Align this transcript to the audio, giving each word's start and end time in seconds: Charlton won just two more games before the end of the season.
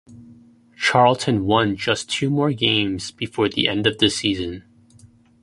Charlton 0.75 1.45
won 1.45 1.75
just 1.75 2.09
two 2.09 2.31
more 2.31 2.53
games 2.53 3.11
before 3.11 3.49
the 3.49 3.67
end 3.67 3.85
of 3.85 3.99
the 3.99 4.09
season. 4.09 4.63